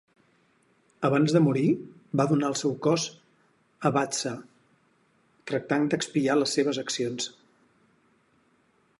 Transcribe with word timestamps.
Abans 1.07 1.33
de 1.35 1.41
morir, 1.47 1.65
va 2.21 2.25
donar 2.31 2.47
el 2.53 2.55
seu 2.61 2.71
cos 2.87 3.05
a 3.89 3.91
Bhadsha, 3.97 4.31
tractant 5.51 5.85
d'expiar 5.93 6.39
les 6.39 6.55
seves 6.59 6.81
accions. 6.85 7.29